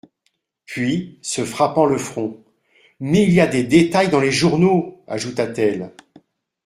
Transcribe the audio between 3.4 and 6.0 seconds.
des détails dans les journaux, ajouta-t-elle.